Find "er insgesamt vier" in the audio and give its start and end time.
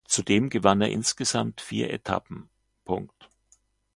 0.81-1.91